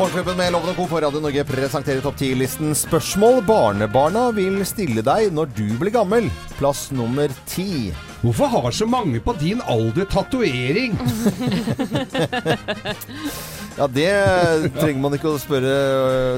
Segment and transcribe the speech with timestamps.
[0.00, 0.86] Morgenklubben med Lovende Co.
[0.86, 6.30] på Radio Norge presenterer topp 10-listen spørsmål barnebarna vil stille deg når du blir gammel.
[6.56, 7.90] Plass nummer ti.
[8.20, 10.98] Hvorfor har så mange på din alder tatovering?
[13.80, 14.10] Ja, det
[14.76, 15.70] trenger man ikke å spørre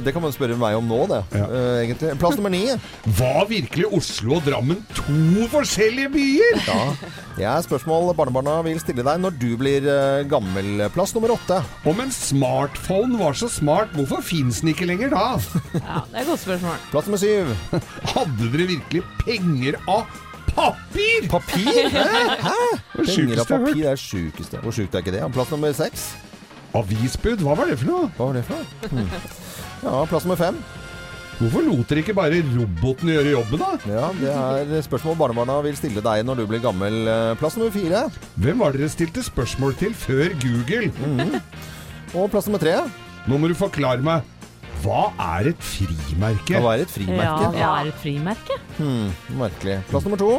[0.04, 1.18] Det kan man spørre meg om nå, det.
[1.34, 1.46] Ja.
[1.48, 2.12] eh, egentlig.
[2.20, 2.60] Plass nummer ni.
[3.18, 6.60] Var virkelig Oslo og Drammen to forskjellige byer?
[6.68, 6.84] Ja.
[7.38, 10.84] Det er spørsmål barnebarna vil stille deg når du blir eh, gammel.
[10.94, 11.58] Plass nummer åtte.
[11.88, 15.26] Om en smartphone var så smart, hvorfor fins den ikke lenger da?
[15.80, 16.78] Ja, det er et godt spørsmål.
[16.92, 17.56] Plass nummer syv.
[18.14, 20.06] Hadde dere virkelig penger av
[20.56, 21.28] papir?
[21.32, 21.88] Papir?
[21.92, 22.58] Hæ?
[22.96, 24.60] Det Penger av papir er det sjukeste.
[24.62, 25.24] Hvor sjukt er ikke det?
[25.34, 26.10] Plass nummer seks.
[26.76, 28.06] Avisbud, hva var det for noe?
[28.16, 28.92] Hva var det for noe?
[28.92, 29.10] Hmm.
[29.82, 30.60] Ja, plass nummer fem.
[31.42, 33.70] Hvorfor lot dere ikke bare roboten gjøre jobben, da?
[33.90, 34.10] Ja,
[34.68, 37.00] Det er spørsmål barnebarna vil stille deg når du blir gammel.
[37.08, 38.04] Eh, Plass nummer fire.
[38.38, 40.92] Hvem var dere stilte spørsmål til før Google?
[42.14, 42.76] Og plass nummer tre.
[43.26, 44.22] Nå må du forklare meg.
[44.82, 46.58] Hva er et frimerke?
[46.58, 47.22] Hva er et frimerke?
[47.22, 48.56] Ja, hva er et frimerke?
[48.80, 49.78] Hmm, merkelig.
[49.92, 50.30] Plass nummer to.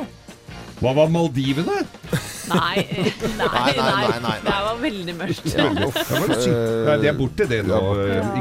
[0.82, 1.78] Hva var Maldivene?
[2.54, 4.38] Nei, nei, nei, nei, nei, nei.
[4.44, 5.44] Det var veldig mørkt.
[5.48, 5.74] Det var.
[6.88, 7.80] Nei, det er borte, det nå.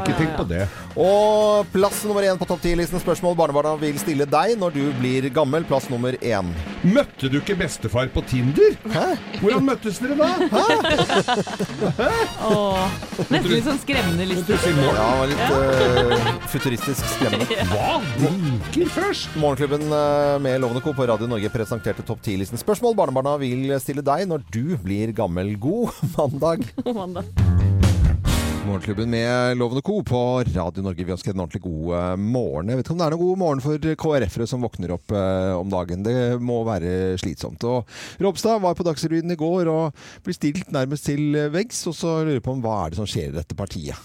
[0.01, 0.65] Ikke tenk på det.
[0.99, 5.27] Og plass nummer én på topp 10-listen spørsmål barnebarna vil stille deg når du blir
[5.33, 5.63] gammel.
[5.69, 6.51] Plass nummer én.
[6.83, 8.75] Møtte du ikke bestefar på Tinder?
[8.93, 9.05] Hæ?
[9.39, 10.29] Hvordan møttes dere da?
[10.51, 12.09] Hæ?
[12.49, 12.97] Åh,
[13.31, 14.57] nesten litt sånn skremmende liste.
[14.93, 17.47] Ja, litt uh, futuristisk skremmende.
[17.71, 17.97] Hva?
[18.19, 19.29] Drinker først?
[19.39, 20.93] Morgenklubben eh, med Lovende Co.
[20.97, 25.53] på Radio Norge presenterte topp 10-listen spørsmål barnebarna vil stille deg når du blir gammel.
[25.61, 26.65] God mandag.
[26.81, 27.25] God Mandag.
[28.63, 29.97] Morgenklubben med Lovende Co.
[30.07, 30.19] på
[30.55, 31.03] Radio Norge.
[31.03, 32.69] Vi ønsker en ordentlig god eh, morgen.
[32.71, 35.51] Jeg vet ikke om det er noen god morgen for KrF-ere som våkner opp eh,
[35.59, 36.05] om dagen.
[36.07, 37.67] Det må være slitsomt.
[37.67, 42.21] Og Ropstad var på Dagsrevyen i går og ble stilt nærmest til veggs, og så
[42.23, 43.99] lurer på om hva er det som skjer i dette partiet.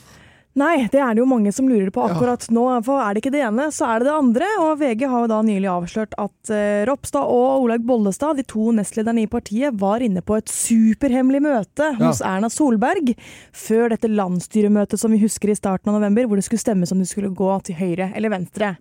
[0.58, 2.64] Nei, det er det jo mange som lurer på akkurat nå.
[2.86, 4.48] For er det ikke det ene, så er det det andre.
[4.64, 8.72] Og VG har jo da nylig avslørt at uh, Ropstad og Olaug Bollestad, de to
[8.74, 13.12] nestlederne i partiet, var inne på et superhemmelig møte hos Erna Solberg
[13.54, 17.02] før dette landsstyremøtet som vi husker i starten av november, hvor det skulle stemmes om
[17.02, 18.72] de skulle gå til høyre eller venstre.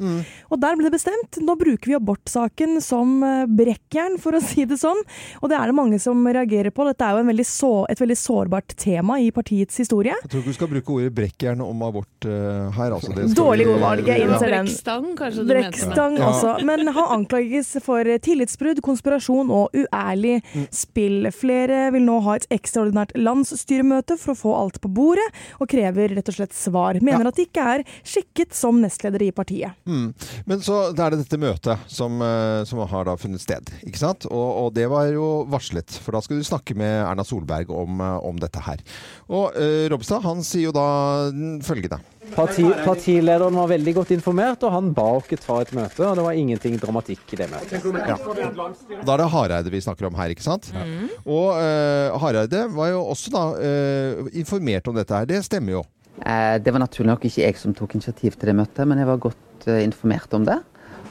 [0.51, 1.39] Og der ble det bestemt.
[1.43, 4.99] Nå bruker vi abortsaken som eh, brekkjern, for å si det sånn.
[5.41, 6.87] Og det er det mange som reagerer på.
[6.87, 10.15] Dette er jo en veldig så, et veldig sårbart tema i partiets historie.
[10.23, 12.95] Jeg tror ikke du skal bruke ordet brekkjern om abort uh, her.
[12.95, 13.13] Altså.
[13.15, 14.67] Det Dårlig ordvalg, jeg innser den.
[14.67, 15.53] Brekkstang, kanskje du mente.
[15.53, 16.31] Brekkstang Ja.
[16.31, 16.55] også.
[16.65, 20.67] Men han anklages for tillitsbrudd, konspirasjon og uærlig Mm.
[20.71, 21.27] spill.
[21.33, 25.25] Flere vil nå ha et ekstraordinært landsstyremøte for å få alt på bordet,
[25.61, 26.99] og krever rett og slett svar.
[27.03, 29.75] Mener at de ikke er skikket som nestleder i partiet.
[29.87, 30.13] Mm.
[30.49, 33.99] Men så det er det dette møtet som, eh, som har da funnet sted, ikke
[34.01, 34.25] sant?
[34.29, 37.99] Og, og det var jo varslet, for da skal du snakke med Erna Solberg om,
[38.01, 38.83] eh, om dette her.
[39.27, 40.87] Og uh, Robstad han sier jo da
[41.65, 41.99] følgende.
[42.35, 46.03] Parti, partilederen var veldig godt informert, og han ba oss ta et møte.
[46.03, 47.85] og Det var ingenting dramatikk i det møtet.
[49.05, 50.69] Da er det Hareide vi snakker om her, ikke sant?
[51.25, 55.29] Og uh, Hareide var jo også da uh, informert om dette her.
[55.29, 55.83] Det stemmer jo.
[56.25, 59.07] Eh, Det var naturlig nok ikke jeg som tok initiativ til det møtet, men jeg
[59.07, 60.57] var godt informert om det.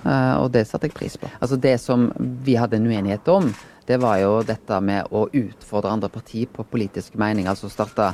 [0.05, 1.31] eh, Og det satte jeg pris på.
[1.41, 2.11] Altså Det som
[2.45, 3.55] vi hadde en uenighet om,
[3.87, 8.09] det var jo dette med å utfordre andre partier på politiske meninger, altså starte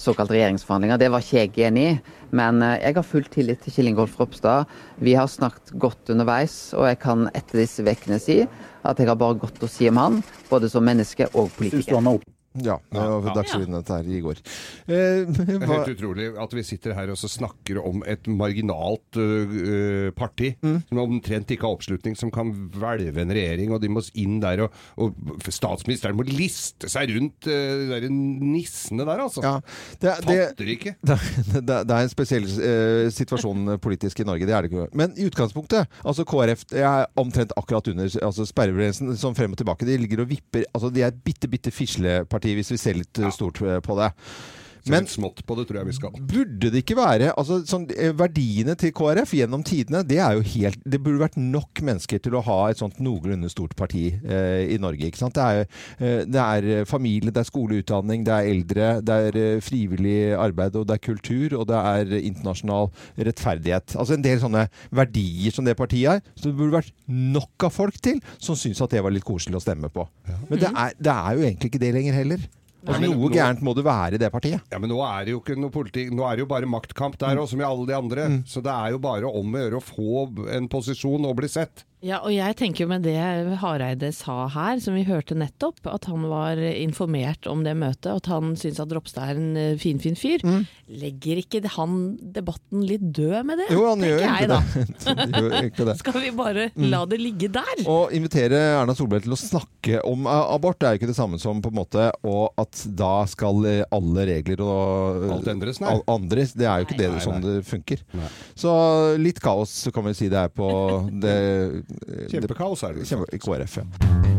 [0.00, 1.00] såkalt regjeringsforhandlinger.
[1.00, 1.96] Det var ikke jeg enig i.
[2.36, 4.70] Men eh, jeg har full tillit til Kjell Ingolf Ropstad.
[5.02, 8.42] Vi har snakket godt underveis, og jeg kan etter disse ukene si
[8.86, 11.98] at jeg har bare godt å si om han, både som menneske og politiker.
[12.64, 14.40] Ja, det var Dagsrevyen dette her i går.
[14.86, 19.18] Eh, Det er helt utrolig at vi sitter her og så snakker om et marginalt
[19.18, 24.02] uh, parti som omtrent ikke har oppslutning, som kan hvelve en regjering, og de må
[24.18, 29.42] inn der, og, og statsministeren må liste seg rundt uh, de nissene der, altså.
[29.44, 29.54] ja,
[30.02, 30.94] det, det, Fatter ikke.
[31.08, 31.18] det,
[31.56, 34.88] det, det er en spesiell uh, situasjon politisk i Norge, det er det ikke.
[34.96, 39.88] Men i utgangspunktet, altså KrF er omtrent akkurat under altså sperregrensen, sånn frem og tilbake.
[39.88, 43.18] De ligger og vipper altså De er et bitte, bitte fisleparti, hvis vi ser litt
[43.18, 44.12] eh, stort eh, på det.
[44.92, 46.10] Men- smått på det tror jeg vi skal.
[46.20, 50.42] Burde det ikke være altså, sånn, eh, Verdiene til KrF gjennom tidene, det er jo
[50.42, 54.74] helt Det burde vært nok mennesker til å ha et sånt noenlunde stort parti eh,
[54.74, 55.06] i Norge.
[55.06, 55.34] ikke sant?
[55.34, 55.66] Det er,
[55.98, 60.36] eh, det er eh, familie, det er skoleutdanning, det er eldre, det er eh, frivillig
[60.38, 63.96] arbeid, og det er kultur, og det er internasjonal rettferdighet.
[63.96, 66.20] Altså en del sånne verdier som det partiet er.
[66.36, 69.58] Så det burde vært nok av folk til som syns at det var litt koselig
[69.58, 70.06] å stemme på.
[70.50, 72.46] Men det er, det er jo egentlig ikke det lenger heller.
[72.86, 74.60] Altså, men noe nå- gærent må det være i det partiet.
[74.70, 77.18] Ja, men nå er det jo ikke noe politikk Nå er det jo bare maktkamp
[77.18, 78.26] der òg, som i alle de andre.
[78.46, 81.84] Så det er jo bare om å gjøre å få en posisjon og bli sett.
[82.04, 83.16] Ja, og jeg tenker jo med det
[83.62, 88.20] Hareide sa her, som vi hørte nettopp, at han var informert om det møtet, og
[88.20, 90.44] at han syns at Ropstad er en fin, fin fyr.
[90.92, 91.96] Legger ikke han
[92.36, 93.66] debatten litt død med det?
[93.70, 93.74] Mm.
[93.74, 95.32] Jo, han gjør jeg egentlig det.
[95.40, 95.96] Gjør ikke, det.
[96.02, 96.90] Skal vi bare Mm.
[96.92, 97.80] la det ligge der?
[97.88, 101.38] Å invitere Erna Solberg til å snakke om abort, abort er jo ikke det samme
[101.40, 105.94] som på en måte og at da skal eh, alle regler og Alt endres, nei.
[106.12, 106.52] andres.
[106.58, 107.54] Det er jo ikke det Nei, sånn nei.
[107.56, 108.02] det funker.
[108.18, 108.28] Nei.
[108.58, 108.72] Så
[109.22, 110.68] litt kaos kan vi si det er på
[111.24, 111.36] det,
[112.30, 113.06] Kjempekaos er det.
[113.08, 114.34] Kjempe, KrF, ja.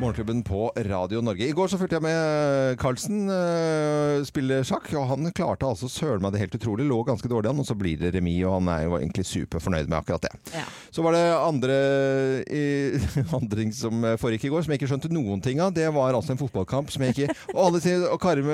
[0.00, 1.44] Morgenklubben på Radio Norge.
[1.44, 6.24] I går så fulgte jeg med Carlsen uh, spille sjakk, og han klarte altså søren
[6.24, 6.86] meg det helt utrolig.
[6.88, 9.92] Lå ganske dårlig an, og så blir det remis, og han er jo egentlig superfornøyd
[9.92, 10.32] med akkurat det.
[10.56, 10.64] Ja.
[10.88, 11.76] Så var det andre,
[12.48, 15.74] i, som foregikk i går, som jeg ikke skjønte noen ting av.
[15.76, 18.46] Det var altså en fotballkamp som jeg ikke Og alle sier, og Kari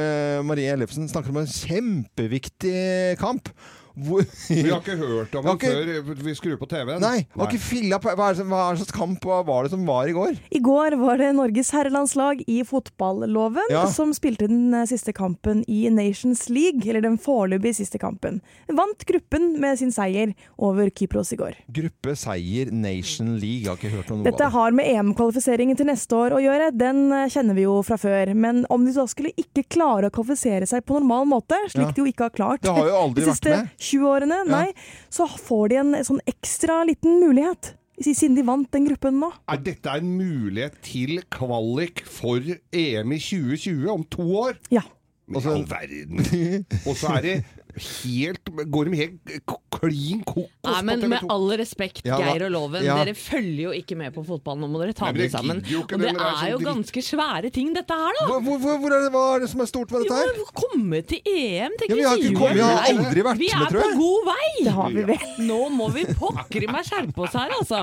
[0.46, 3.54] Marie Ellefsen snakker om en kjempeviktig kamp.
[3.96, 4.20] Hvor,
[4.50, 7.00] Vi har ikke hørt om den ikke- før vi skrur på TV-en.
[7.00, 9.70] Nei, var ikke filla på hva er, det som, hva er slags kamp var det
[9.72, 10.36] som var i går?
[10.52, 13.86] I går var det Norges herrelandslag i fotballoven Ja.
[13.86, 18.40] som spilte den eh, siste kampen i Nations League, eller den foreløpig siste kampen.
[18.68, 21.54] Vant gruppen med sin seier over Kypros i går.
[21.72, 23.64] Gruppe seier Nation League.
[23.64, 24.52] Jeg har ikke hørt om noe Dette av det.
[24.58, 28.34] har med EM-kvalifiseringen til neste år å gjøre, den eh, kjenner vi jo fra før.
[28.36, 31.90] Men om de da skulle ikke klare å kvalifisere seg på normal måte, slik Ja.
[31.92, 34.02] de jo ikke har klart Det har jo aldri de vært siste med.
[34.02, 34.66] 20 årene, nei,
[35.12, 37.74] så får de en sånn ekstra liten mulighet.
[37.96, 39.30] Siden de vant den gruppen nå.
[39.48, 44.58] Er dette en mulighet til kvalik for EM i 2020 om to år?
[44.74, 44.82] Ja.
[45.26, 46.66] Men i all verden.
[46.84, 47.36] Og så er det
[47.76, 49.32] helt Går de helt
[49.76, 51.26] klin kokos Nei, men med TV2?
[51.34, 52.94] all respekt, Ja, Geir og Loven, ja.
[52.96, 54.56] dere følger jo ikke med på fotball.
[54.62, 55.58] Nå må dere ta det dere sammen.
[55.60, 56.66] Og det det er er sånn jo dritt.
[56.70, 58.26] ganske svære ting, dette her, da.
[58.40, 60.32] Hvor, hvor, hvor er det, hva er det som er stort med dette her?
[60.40, 63.66] Jo, komme til EM, tenker Ja, vi har kommet- vi har aldri vært Vi med,
[63.66, 64.48] er på god vei!
[64.64, 65.28] Det har vi vel.
[65.52, 67.82] Nå må vi pokker meg skjerpe oss her, altså.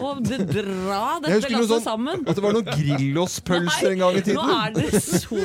[0.00, 2.24] Og det dra dette lasset sånn- sammen.
[2.26, 4.40] At det var noen Grillos-pølser en gang i tiden.
[4.40, 5.44] Nå er dere så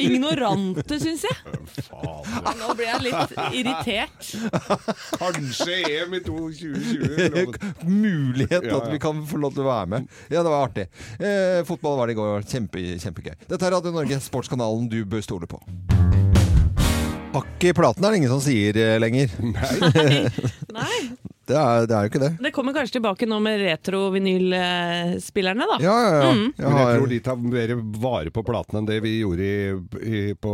[0.00, 1.36] ignorante, syns jeg.
[1.84, 2.56] Fader.
[2.60, 3.09] Nå ble jeg litt
[3.52, 4.30] irritert.
[5.20, 7.58] Kanskje EM i 2020.
[7.86, 10.10] Mulighet Ja, at vi kan få lov til å være med.
[10.32, 10.86] Ja, det var artig.
[11.18, 12.46] Eh, fotball var det i går.
[12.50, 13.34] Kjempe, kjempegøy.
[13.50, 15.60] Dette er Radio Norge, sportskanalen du bør stole på.
[17.30, 19.30] Hakk i platen er det ingen som sier lenger.
[19.38, 20.30] lenger.
[20.74, 21.00] Nei.
[21.50, 22.30] Det er, det er jo ikke det.
[22.46, 25.76] Det kommer kanskje tilbake nå med retro-vinylspillerne, da.
[25.82, 26.28] Ja, ja, ja.
[26.30, 26.46] Mm.
[26.54, 27.70] Jeg Men jeg tror de tar mer
[28.04, 29.44] vare på platene enn det vi gjorde i,
[30.00, 30.02] i,
[30.38, 30.52] på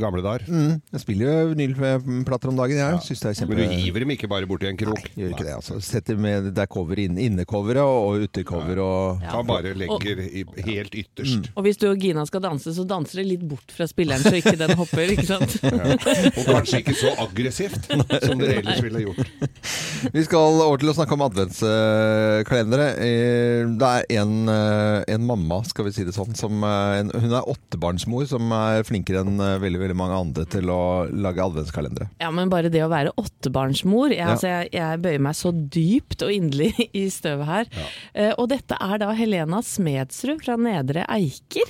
[0.00, 0.42] gamle dager.
[0.48, 2.94] mm, jeg spiller jo vinylplater om dagen, jeg.
[3.06, 3.52] Synes det er kjempe...
[3.58, 5.04] Men du hiver dem ikke bare borti en krok.
[5.10, 5.74] Nei, Gjør ikke det, altså.
[5.84, 10.94] Setter med det er cover inn, innecoveret og utecover og Ta bare legger i, helt
[10.96, 11.42] ytterst.
[11.54, 14.34] Og hvis du og Gina skal danse, så danser det litt bort fra spilleren, så
[14.38, 15.52] ikke den hopper, ikke sant?
[15.66, 19.20] Og kanskje ikke så aggressivt som dere ellers ville gjort.
[20.14, 22.86] Vi skal over til å snakke om adventskalendere.
[23.02, 27.10] Eh, Det er en, eh, en mamma, skal vi si det sånn, som eh, en,
[27.10, 32.08] hun er åttebarnsmor som er flinkere enn veldig veldig mange andre til å lage adventskalendere.
[32.22, 34.30] Ja, men bare det å være åttebarnsmor jeg, Ja.
[34.34, 36.72] altså, jeg, jeg bøyer meg så dypt og inderlig
[37.02, 37.66] i støvet her.
[38.14, 38.34] Ja.
[38.38, 41.66] og dette er da Helena Smedsrud fra Nedre Eiker.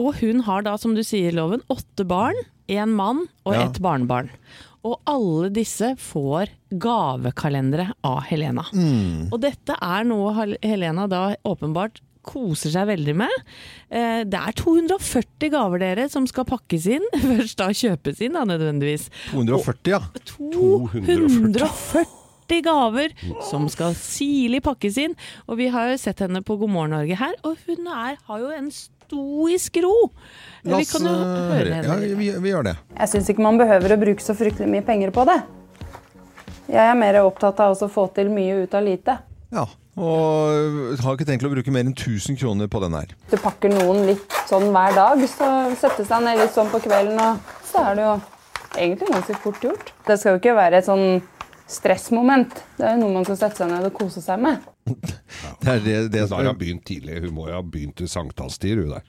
[0.00, 2.36] Og hun har da, som du sier, Loven, åtte barn,
[2.70, 3.66] én mann og Ja.
[3.66, 4.30] ett barnebarn.
[4.86, 6.48] Og alle disse får
[6.80, 8.64] gavekalendere av Helena.
[8.72, 9.26] Mm.
[9.32, 10.32] Og dette er noe
[10.62, 13.32] Helena da åpenbart koser seg veldig med.
[13.88, 17.06] Eh, Det er 240 gaver dere som skal pakkes inn.
[17.20, 19.08] Først da kjøpes inn, da nødvendigvis.
[19.32, 20.00] 240, ja.
[20.36, 22.06] 240
[22.66, 23.08] gaver
[23.48, 25.14] som skal sirlig pakkes inn.
[25.48, 28.38] Og vi har jo sett henne på God morgen Norge her, og hun er, har
[28.42, 28.70] jo en
[29.10, 29.94] stoisk ro.
[30.64, 31.74] La Vi oss kan jo eh, høre høre.
[31.80, 31.88] henne.
[31.88, 32.76] Ja, vi, vi gjør det.
[32.98, 35.40] Jeg syns ikke man behøver å bruke så fryktelig mye penger på det.
[36.70, 39.16] Jeg er mer opptatt av å få til mye ut av lite.
[39.50, 39.66] Ja.
[40.00, 43.10] Og har ikke tenkt å bruke mer enn 1000 kroner på den her.
[43.32, 45.48] Du pakker noen litt sånn hver dag, så
[45.80, 48.14] setter seg ned litt sånn på kvelden, og så er det jo
[48.78, 49.90] egentlig ganske fort gjort.
[50.06, 51.18] Det skal jo ikke være et sånn
[51.70, 52.54] stressmoment.
[52.78, 54.62] Det er jo noe man skal sette seg ned og kose seg med.
[55.60, 57.20] Det er det, det hun har jo begynt tidlig.
[57.24, 59.04] Hun må jo ha begynt i sankthanstid, hun der.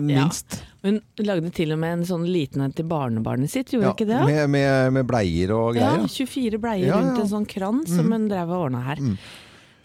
[0.00, 0.60] minst.
[0.84, 4.08] Hun lagde til og med en sånn liten en til barnebarnet sitt, gjorde Ja, ikke
[4.08, 4.20] det?
[4.24, 6.00] med, med, med bleier og greier.
[6.00, 6.98] Ja, 24 bleier Ja, ja.
[7.02, 9.02] rundt en sånn krans som hun drev og ordna her.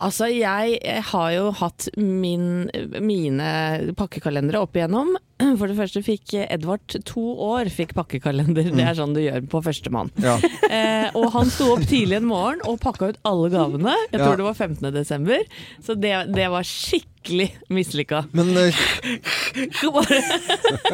[0.05, 0.79] Altså, jeg
[1.11, 2.65] har jo hatt min,
[2.99, 5.13] mine pakkekalendere opp igjennom.
[5.59, 8.69] For det første fikk Edvard to år fikk pakkekalender.
[8.75, 10.11] Det er sånn du gjør på førstemann.
[10.23, 10.37] Ja.
[10.75, 13.93] Eh, og han sto opp tidlig en morgen og pakka ut alle gavene.
[14.09, 14.25] Jeg Ja.
[14.25, 14.89] tror det var 15.
[14.95, 15.43] desember.
[15.85, 18.23] Så det, det var skikkelig mislykka.
[18.35, 18.73] Men uh,
[19.95, 20.17] Bare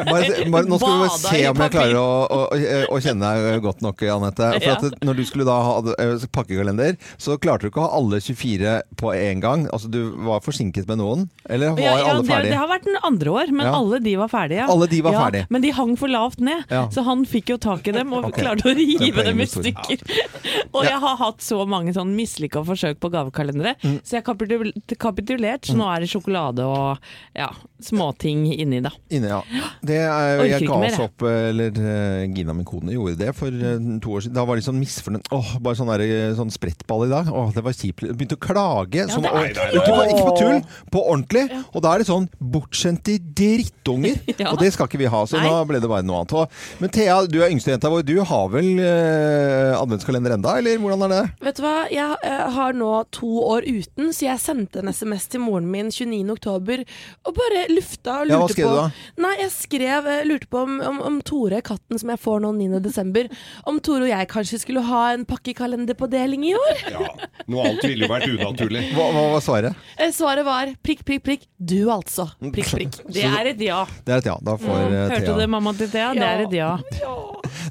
[0.06, 3.30] bare, bare, nå skal vi bare se om jeg klarer å, å, å, å kjenne
[3.32, 4.50] deg godt nok, Anette.
[4.58, 4.76] For Ja.
[4.76, 8.20] at når du skulle da ha eh, pakkekalender, så klarte du ikke å ha alle
[8.22, 9.66] 24 på en gang.
[9.74, 11.26] Altså Du var forsinket med noen?
[11.48, 12.52] Eller var Ja, ja, alle det, ferdige?
[12.54, 13.74] det har vært den andre år, men Ja.
[13.80, 14.66] alle de var ferdige.
[14.72, 15.46] Alle de var ja, ferdige.
[15.54, 16.86] Men de hang for lavt ned, Ja.
[16.94, 18.42] så han fikk jo tak i dem og okay.
[18.46, 20.02] klarte å rive dem i stykker.
[20.76, 23.98] Og jeg har hatt så mange sånn mislykka forsøk på gavekalendere, Mm.
[24.04, 25.66] så jeg har kapitulert.
[25.68, 26.98] Så nå er det sjokolade og
[27.36, 27.48] ja,
[27.86, 28.92] småting inni da.
[29.12, 29.40] Inni, ja.
[29.82, 33.76] Det er, jeg ga oss opp, eller uh, Gina, min kone, gjorde det for uh,
[34.02, 34.36] to år siden.
[34.36, 35.30] Da var de sånn misfornøyd.
[35.34, 37.30] Åh, bare sånn, der, eh, sånn sprettball i dag.
[37.32, 38.04] Åh, det var kjipt.
[38.10, 39.06] Begynte å klage.
[39.12, 40.60] Som, det er og, ikke, på, ikke på tull,
[40.94, 41.44] på ordentlig.
[41.72, 44.20] Og da er det sånn bortskjemte drittunger.
[44.42, 44.48] Ja.
[44.54, 45.44] Og det skal ikke vi ha, så Nei.
[45.46, 46.32] nå ble det bare noe annet.
[46.40, 48.02] Og, men Thea, du er yngstejenta vår.
[48.08, 51.20] Du har vel uh, adventskalender enda, eller hvordan er det?
[51.46, 55.28] Vet du hva, jeg uh, har nå to år uten, så jeg sendte en SMS
[55.30, 56.24] til moren min 29.
[56.32, 56.82] oktober
[57.28, 59.24] og bare lufta og lurte Ja, hva skrev på du da?
[59.26, 62.52] Nei, jeg skrev, eh, lurte på om, om, om Tore, katten som jeg får nå
[62.58, 62.80] 9.
[62.84, 63.28] desember,
[63.70, 66.84] om Tore og jeg kanskje skulle ha en pakkekalender på deling i år?
[66.92, 67.06] Ja,
[67.52, 68.84] Noe annet ville jo vært unaturlig.
[68.96, 69.82] Hva, hva var svaret?
[69.98, 71.48] Eh, Svaret var prikk, prikk, prikk.
[71.58, 72.28] Du altså.
[72.52, 73.00] Prikk, prikk.
[73.12, 73.82] Det er et ja.
[74.06, 74.38] Det er et ja.
[74.42, 76.10] Da får eh, Mm, Hørte Thea du det, mamma til Thea?
[76.16, 76.70] Det er et ja.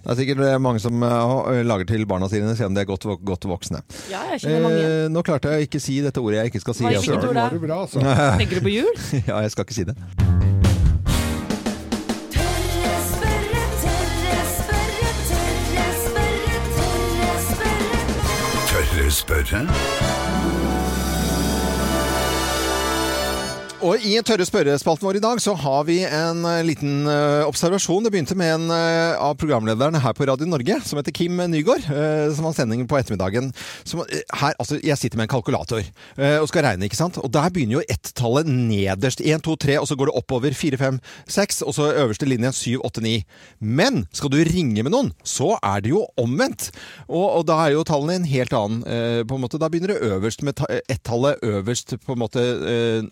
[0.01, 2.87] Det er sikkert eh, mange som eh, lager til barna sine, selv om de er
[2.89, 3.81] godt, vok- godt voksne.
[4.11, 4.81] Ja, jeg kjenner mange.
[4.87, 6.85] Eh, nå klarte jeg å ikke si dette ordet jeg ikke skal si.
[6.85, 7.29] Hva hvilket også.
[7.31, 7.39] ord?
[7.39, 8.03] Var det bra, altså?
[8.41, 8.91] Tenker du på jul?
[9.29, 9.90] Ja, jeg skal ikke si det.
[12.33, 18.01] Tørre spørre, tørre spørre, tørre spørre, tørre spørre.
[18.71, 20.10] Tørre spørre?
[23.81, 28.03] Og i Tørre spørrespalten vår i dag så har vi en eh, liten eh, observasjon.
[28.05, 31.87] Det begynte med en eh, av programlederne her på Radio Norge, som heter Kim Nygaard,
[32.35, 33.49] som har sending på ettermiddagen.
[33.81, 37.17] Som, her, altså, jeg sitter med en kalkulator og skal regne, ikke sant?
[37.17, 39.23] Og der begynner jo ett-tallet nederst.
[39.25, 40.99] 1, 2, 3, og så går det oppover 4, 5,
[41.33, 43.15] 6, og så øverste linje 7, 8, 9.
[43.81, 46.69] Men skal du ringe med noen, så er det jo omvendt.
[47.07, 48.85] Og, og da er jo tallene en helt annen.
[49.25, 52.45] På en måte, da begynner det øverst med ett-tallet øverst, på en måte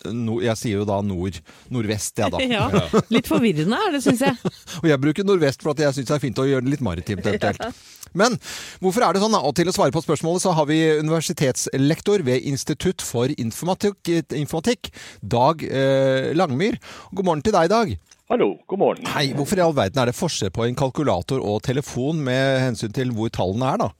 [0.09, 1.37] No, nord, Jeg sier jo da nord,
[1.71, 2.39] nordvest, jeg da.
[2.49, 2.65] Ja.
[3.13, 4.35] Litt forvirrende er det, syns jeg.
[4.81, 6.83] Og jeg bruker nordvest for at jeg syns det er fint å gjøre det litt
[6.83, 7.79] maritimt eventuelt.
[8.19, 8.35] Men
[8.83, 9.37] hvorfor er det sånn?
[9.39, 14.91] Og til å svare på spørsmålet så har vi universitetslektor ved Institutt for informatikk, informatikk
[15.23, 16.75] Dag eh, Langmyr.
[17.13, 17.95] God morgen til deg, Dag.
[18.29, 19.07] Hallo, god morgen.
[19.09, 22.91] Hei, Hvorfor i all verden er det forskjell på en kalkulator og telefon med hensyn
[22.93, 23.93] til hvor tallene er, da?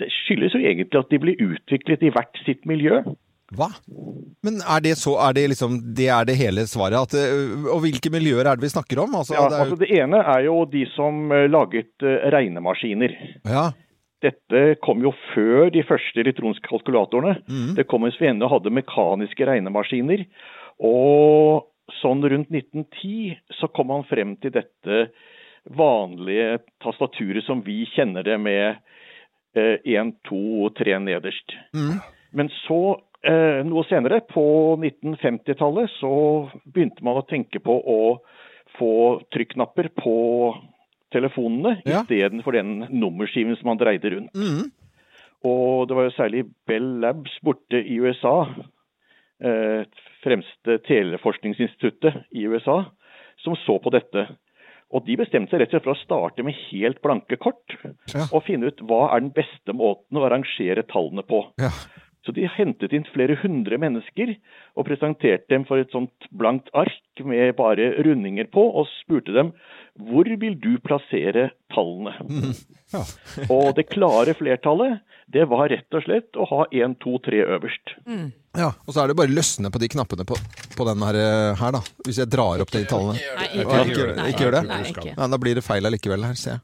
[0.00, 3.02] Det skyldes jo egentlig at de blir utviklet i hvert sitt miljø.
[3.52, 3.68] Hva?
[4.44, 6.96] Men er det så Er det liksom Det er det hele svaret?
[6.96, 9.16] At, eh, og hvilke miljøer er det vi snakker om?
[9.20, 13.16] Altså, Ja, det er altså Det ene er jo de som eh, laget eh, regnemaskiner.
[13.44, 13.72] ja.
[14.24, 17.42] Dette kom jo før de første elektroniske kalkulatorene.
[17.44, 17.74] Mm.
[17.76, 20.22] Det kom mens vi ennå hadde mekaniske regnemaskiner.
[20.80, 21.66] Og
[22.00, 25.10] sånn rundt 1910 så kom man frem til dette
[25.76, 28.80] vanlige tastaturet som vi kjenner det med
[29.84, 31.58] én, to, tre nederst.
[31.76, 32.00] Mm.
[32.32, 32.96] Men så,
[33.64, 36.10] noe senere, på 1950-tallet, så
[36.66, 37.98] begynte man å tenke på å
[38.78, 38.90] få
[39.32, 40.14] trykknapper på
[41.14, 42.02] telefonene Ja.
[42.02, 44.34] istedenfor den nummerskiven som man dreide rundt.
[44.34, 44.70] Mm.
[45.44, 48.48] Og det var jo særlig Bell Labs borte i USA,
[49.44, 49.84] eh,
[50.24, 52.84] fremste teleforskningsinstituttet i USA,
[53.44, 54.26] som så på dette.
[54.94, 57.76] Og de bestemte seg rett og slett for å starte med helt blanke kort,
[58.14, 58.26] Ja.
[58.32, 61.46] og finne ut hva er den beste måten å arrangere tallene på.
[61.58, 61.70] Ja.
[62.24, 64.34] Så de hentet inn flere hundre mennesker
[64.74, 69.52] og presenterte dem for et sånt blankt ark med bare rundinger på, og spurte dem
[70.00, 72.16] hvor vil du plassere tallene.
[72.94, 73.00] Ja.
[73.50, 77.94] Og det klare flertallet, det var rett og slett å ha 1, 2, 3 øverst.
[78.54, 80.36] Ja, og så er det bare løsne på de knappene på,
[80.78, 81.80] på den her, eh, her, da.
[82.06, 83.18] Hvis jeg drar opp de tallene.
[83.18, 84.62] Nei, ikke, ikke, ikke gjør det?
[84.70, 85.14] Nei.
[85.34, 86.62] Da blir det feil allikevel her, ser jeg.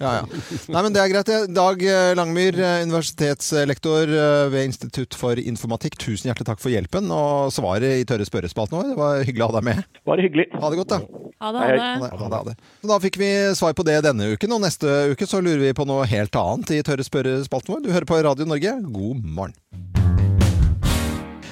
[0.00, 0.40] Ja, ja.
[0.72, 1.30] Nei, men det er greit.
[1.54, 4.10] Dag eh, Langmyr, eh, universitetslektor
[4.50, 5.98] ved Institutt for informatikk.
[6.02, 8.90] Tusen hjertelig takk for hjelpen og svaret i Tørre spørrespalten vår.
[8.90, 10.00] Det var hyggelig å ha deg med.
[10.08, 10.48] Bare hyggelig.
[10.58, 11.28] Ha det godt, da.
[11.38, 12.56] Ha det, ha det.
[12.90, 15.86] Da fikk vi svar på det denne uken, og neste uke så lurer vi på
[15.86, 17.86] noe helt annet i Tørre spørrespalten vår.
[17.86, 18.74] Du hører på Radio Norge.
[18.90, 19.97] God morgen.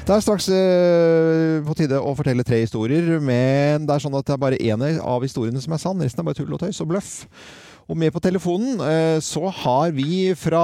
[0.07, 4.29] Det er straks eh, på tide å fortelle tre historier, men det er sånn at
[4.29, 6.05] det er bare én av historiene som er sann.
[6.05, 7.09] Resten er bare tull og tøys og bløff.
[7.91, 10.63] Og med på telefonen eh, så har vi fra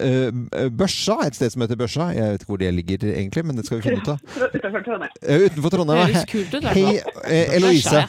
[0.00, 0.32] eh,
[0.72, 2.08] Børsa, et sted som heter Børsa.
[2.16, 4.40] Jeg vet ikke hvor det ligger egentlig, men det skal vi finne ut av.
[4.56, 5.14] Utenfor Trondheim.
[5.20, 6.02] Utenfor Trondheim.
[6.08, 6.88] Høres kult Hei,
[7.60, 8.06] Eloise.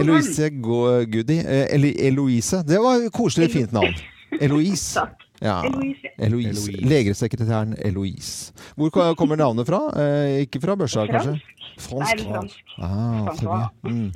[0.00, 1.42] Eloise Goody.
[1.44, 2.64] Eloise.
[2.64, 4.00] Det var koselig, fint navn.
[4.48, 5.02] Eloise.
[5.04, 5.27] Takk.
[5.40, 5.62] Ja.
[5.64, 6.12] Eloise.
[6.18, 6.72] Eloise.
[6.82, 8.52] Legesekretæren Eloise.
[8.76, 9.80] Hvor kommer navnet fra?
[9.96, 11.38] Eh, ikke fra børsa, kanskje?
[11.78, 12.16] Fransk.
[12.16, 12.76] Nei, fransk.
[12.78, 13.74] Ah, fransk.
[13.82, 14.10] Mm.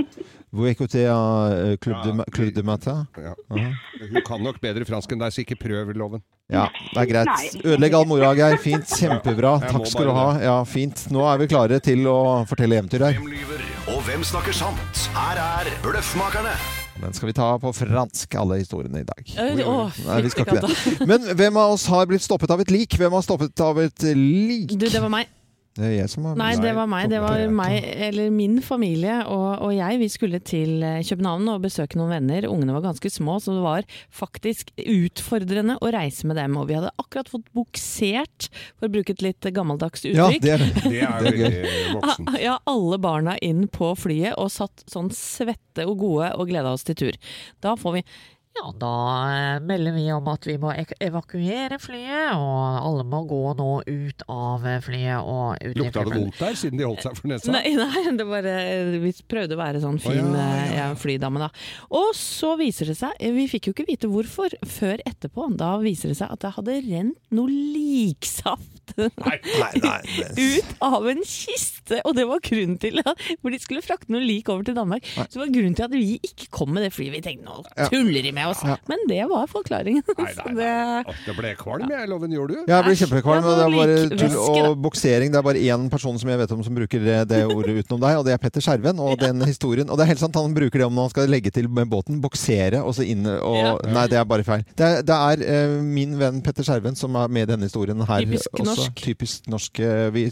[0.52, 3.06] Vous écoutez uh, Club, de, Club de Matin?
[3.16, 3.32] Ja.
[3.48, 6.20] Hun kan nok bedre fransk enn deg, så ikke prøv loven.
[6.52, 7.56] Ja, det er greit.
[7.62, 8.58] Ødelegg all moroa, Geir.
[8.60, 8.84] Fint.
[8.98, 9.54] Kjempebra.
[9.64, 10.28] Takk skal du ha.
[10.42, 11.06] Ja, fint.
[11.14, 12.18] Nå er vi klare til å
[12.50, 13.16] fortelle eventyr her.
[13.16, 13.64] Hvem lyver,
[13.94, 15.08] og hvem snakker sant?
[15.16, 16.81] Her er Bløffmakerne.
[17.02, 19.23] Den skal vi ta på fransk, alle historiene i dag.
[19.66, 21.06] Å, Nei, vi skal ikke det.
[21.11, 22.94] Men hvem av oss har blitt stoppet av et lik?
[23.00, 24.76] Hvem har stoppet av et lik?
[24.76, 25.30] Du, det var meg.
[25.72, 27.06] Det er jeg som har Nei, det var meg.
[27.08, 27.76] Det var meg,
[28.08, 30.00] eller min familie og, og jeg.
[30.02, 32.44] Vi skulle til eh, København og besøke noen venner.
[32.50, 36.58] Ungene var ganske små, så det var faktisk utfordrende å reise med dem.
[36.60, 40.44] Og vi hadde akkurat fått buksert, for å bruke et litt gammeldags Ja, uttrykk.
[40.44, 40.68] det er det.
[40.92, 41.48] Er Det er gøy.
[41.48, 42.36] veldig voksent.
[42.44, 46.84] Ja, alle barna inn på flyet og satt sånn svette og gode og gleda oss
[46.84, 47.16] til tur.
[47.64, 48.04] Da får vi
[48.52, 48.94] ja, da
[49.32, 54.25] eh, melder vi om at vi må evakuere flyet, og alle må gå nå ut
[54.28, 57.32] av eh, flyet og ut i Lukta det vondt der, siden de holdt seg for
[57.32, 57.54] nesa?
[57.54, 60.68] Nei, nei, det var, eh, vi prøvde å være sånn fin oh, ja, ja.
[60.76, 61.49] ja, flydame, da.
[61.97, 66.12] Og så viser det seg, vi fikk jo ikke vite hvorfor før etterpå, da viser
[66.12, 72.00] det seg at det hadde rent noe liksaft Nei, nei, det- ut av en kiste!
[72.04, 75.06] Og det var grunnen til at hvor de skulle frakte noe lik over til Danmark.
[75.16, 77.14] Så det var grunnen til at vi ikke kom med det flyet.
[77.16, 78.62] Vi tenkte nå tuller de med oss.
[78.66, 78.76] Ja.
[78.90, 80.02] Men det var forklaringen.
[80.18, 80.70] Nei, nei, det,
[81.06, 81.14] nei.
[81.26, 82.32] Det ble kvalm, jeg, Loven.
[82.32, 82.61] Gjorde du?
[82.66, 83.44] Ja, jeg blir kjempekvalm.
[83.44, 84.37] og Det er bare tull
[84.72, 85.32] og buksering.
[85.34, 88.00] Det er bare én person som jeg vet om som bruker det, det ordet utenom
[88.02, 89.00] deg, og det er Petter Skjerven.
[89.02, 91.30] Og den historien Og det er helt sant, han bruker det om når han skal
[91.32, 92.20] legge til med båten.
[92.22, 94.62] Buksere, og så inn og Nei, det er bare feil.
[94.78, 98.00] Det er, det er eh, min venn Petter Skjerven som er med i denne historien
[98.08, 98.25] her.
[98.25, 98.66] Typisk også.
[98.68, 99.02] norsk.
[99.02, 99.80] Typisk norsk.
[99.82, 100.25] eh, Vi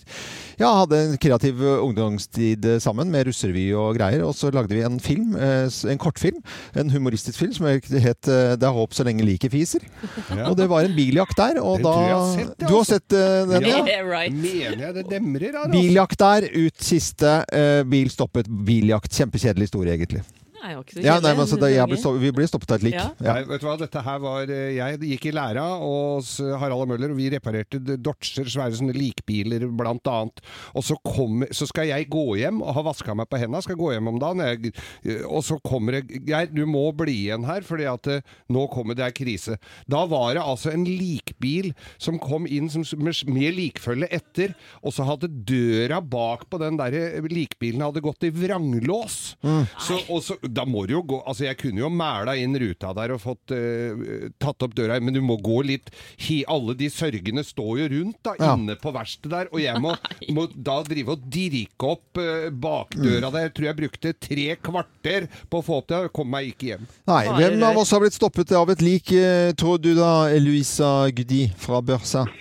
[0.61, 4.83] ja, hadde en kreativ ungdomstid eh, sammen med russerevy og greier, og så lagde vi
[4.87, 6.40] en film, en kortfilm,
[6.79, 7.87] en humoristisk film som het
[8.28, 9.85] eh, 'Det er håp så lenge liket fiser'.
[10.40, 10.49] Ja.
[10.49, 12.73] Og det var en biljakt der, og Det da jeg jeg har sett, det, Du
[12.73, 12.95] har altså.
[12.95, 13.85] sett eh, den, ja?
[13.90, 14.35] Yeah, right.
[14.35, 15.73] Mener jeg det demrer her, altså.
[15.75, 17.33] Biljakt der, ut siste.
[17.52, 19.11] Uh, bil stoppet, biljakt.
[19.12, 20.22] Kjempekjedelig historie, egentlig.
[20.61, 22.87] Ikke så Ja, nei, men altså, det, jeg ble stoppet, vi blir stoppet av et
[22.88, 22.96] lik.
[22.99, 23.07] Ja.
[23.20, 23.35] Ja.
[23.38, 26.90] Nei, vet du hva, dette her var eh, Jeg gikk i læra hos Harald og
[26.92, 30.42] Møller, og vi reparerte Dodger, svære sånne likbiler, blant annet.
[30.77, 33.79] Og så, kom, så skal jeg gå hjem og ha vaska meg på henda, skal
[33.81, 34.44] gå hjem om dagen.
[34.44, 34.75] Jeg,
[35.07, 38.66] eh, og så kommer det Geir, du må bli igjen her, fordi at eh, nå
[38.73, 39.57] kommer det er krise.
[39.90, 44.94] Da var det altså en likbil som kom inn som, med, med likfølge etter, og
[44.96, 49.18] så hadde døra bak på den der likbilen hadde gått i vranglås.
[49.40, 52.91] Så, og så, da må du jo gå Altså, jeg kunne jo mæla inn ruta
[52.97, 56.89] der og fått uh, tatt opp døra, men du må gå litt he, Alle de
[56.91, 58.55] sørgende står jo rundt da, Ja.
[58.57, 59.95] inne på verkstedet der, og jeg må,
[60.37, 63.47] må da drive og dirke opp uh, bakdøra der.
[63.49, 66.73] Jeg tror jeg brukte tre kvarter på å få opp det, og kom meg ikke
[66.75, 66.85] hjem.
[67.11, 70.91] Nei, hvem av oss har blitt stoppet av et lik, eh, tror du da, Eluisa
[71.15, 72.27] Gudi fra Børsa?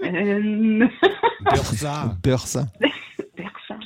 [1.44, 1.94] Børsa.
[2.24, 2.62] Børsa.
[3.36, 3.76] Børsa.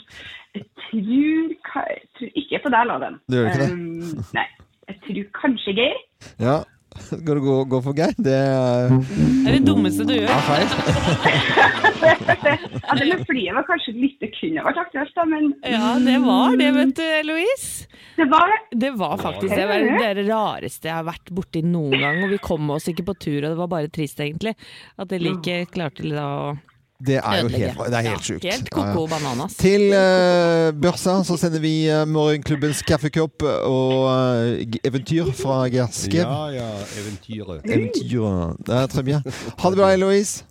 [0.54, 3.18] Jeg tror, ka- jeg tror ikke på deg, Loven.
[3.30, 3.72] Du gjør ikke det?
[3.72, 4.46] Um, nei.
[4.90, 6.00] Jeg tror kanskje Geir.
[6.42, 6.56] Ja.
[6.94, 8.12] Skal du gå, gå for Geir?
[8.22, 10.28] Det er Det er det dummeste du gjør.
[10.30, 10.68] ja, feil.
[12.04, 16.18] Ja, det med flyet var kanskje litt det kunne vært aktuelt, da, men Ja, det
[16.24, 17.86] var det, vet du, Louise.
[18.18, 18.58] det var det.
[18.82, 22.20] Det var faktisk det, var det rareste jeg har vært borti noen gang.
[22.26, 24.54] Og vi kom oss ikke på tur, og det var bare trist, egentlig.
[25.00, 26.36] At det like klarte å
[27.02, 28.44] Det er jo helt, det er helt Ja, sjukt.
[28.44, 29.56] Helt koko bananas.
[29.58, 36.22] Til uh, Børsa så sender vi uh, Morgenklubbens kaffekopp og uh, eventyr fra Gerskev.
[36.22, 36.68] Ja, ja,
[37.02, 37.66] eventyret.
[37.66, 38.54] Eventyr.
[38.66, 39.22] Det er très bien.
[39.58, 40.44] Ha det bra, Eloise.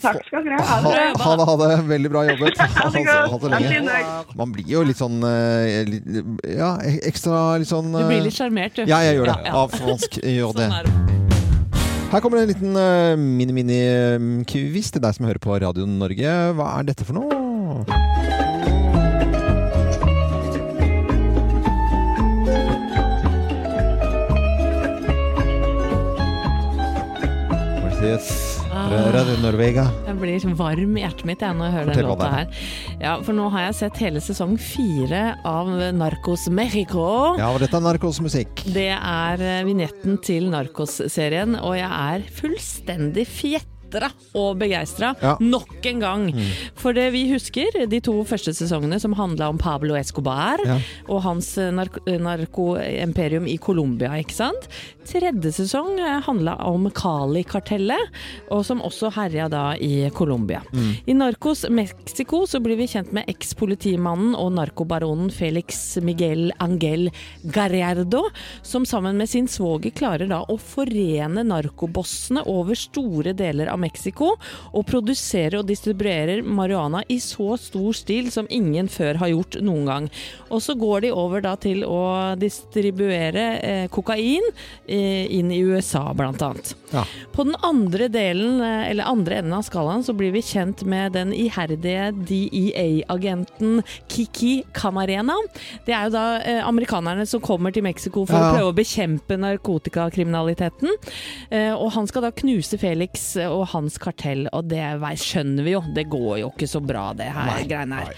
[0.00, 0.90] Takk skal dere Ha, ha.
[1.20, 1.72] ha det, ha det.
[1.90, 2.62] Veldig bra jobbet.
[2.78, 3.50] Ha det godt.
[3.50, 3.82] Lenge.
[3.90, 4.36] dag.
[4.38, 6.70] Man blir jo litt sånn Ja,
[7.02, 8.86] ekstra litt sånn Du blir litt sjarmert, du.
[8.88, 9.40] Ja, jeg gjør det.
[9.52, 10.22] Av fransk.
[10.22, 11.29] Jeg gjør det.
[12.10, 16.32] Her kommer det en liten uh, mini-mini-quiz til deg som hører på Radio Norge.
[16.58, 17.38] Hva er dette for noe?
[27.94, 29.14] Er det?
[29.14, 29.86] Radio Norvega.
[30.20, 32.62] Blir varm i hjertet mitt jeg, når jeg hører Fortell den låta her.
[33.00, 37.06] Ja, for nå har jeg sett hele sesong fire av Narcos Mexico.
[37.40, 38.64] Ja, og dette er narkosmusikk.
[38.74, 45.36] Det er eh, vignetten til Narcos-serien, og jeg er fullstendig fjettet glitra og begeistra Ja.
[45.40, 46.34] nok en gang.
[46.74, 50.78] For det vi husker, de to første sesongene som handla om Pablo Escobar Ja.
[51.08, 54.68] og hans narkoimperium narko- i Colombia, ikke sant?
[55.04, 57.98] Tredje sesong handla om Cali-kartellet,
[58.50, 60.62] og som også herja da i Colombia.
[60.72, 60.96] Mm.
[61.08, 67.10] I Narcos Mexico så blir vi kjent med eks-politimannen og narkobaronen Felix Miguel Angel
[67.44, 68.22] Garriardo,
[68.62, 74.34] som sammen med sin svoger klarer da å forene narkobossene over store deler av Mexico,
[74.72, 79.88] og produserer og distribuerer marihuana i så stor stil som ingen før har gjort noen
[79.88, 80.10] gang.
[80.50, 82.00] Og så går de over da til å
[82.40, 84.44] distribuere eh, kokain
[84.86, 86.74] eh, inn i USA, blant annet.
[86.90, 87.04] Ja.
[87.32, 91.14] På den andre delen, eh, eller andre enden av skalaen, så blir vi kjent med
[91.16, 95.36] den iherdige DEA-agenten Kiki Camarena.
[95.86, 98.76] Det er jo da eh, amerikanerne som kommer til Mexico for Ja, å prøve å
[98.76, 100.96] bekjempe narkotikakriminaliteten.
[101.50, 104.82] Eh, og han skal da knuse Felix og hans kartell, og det
[105.22, 105.82] skjønner vi jo.
[105.96, 108.12] Det går jo ikke så bra, det her Nei, greiene her.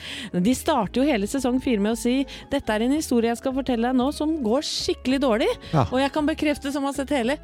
[0.49, 3.57] De starter jo hele sesong fire med å si dette er en historie jeg skal
[3.57, 5.51] fortelle deg nå som går skikkelig dårlig.
[5.73, 5.87] Ja.
[5.89, 7.39] Og jeg kan bekrefte som har sett hele.